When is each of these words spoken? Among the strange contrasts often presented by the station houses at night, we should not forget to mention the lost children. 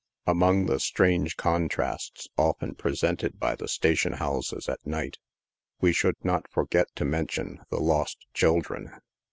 Among 0.25 0.65
the 0.65 0.79
strange 0.79 1.37
contrasts 1.37 2.27
often 2.35 2.73
presented 2.73 3.39
by 3.39 3.53
the 3.55 3.67
station 3.67 4.13
houses 4.13 4.67
at 4.67 4.83
night, 4.83 5.19
we 5.79 5.93
should 5.93 6.15
not 6.25 6.49
forget 6.49 6.87
to 6.95 7.05
mention 7.05 7.59
the 7.69 7.77
lost 7.79 8.25
children. 8.33 8.93